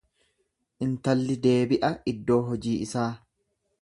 [0.85, 3.09] Intalli deebi'a iddoo hojii isaa.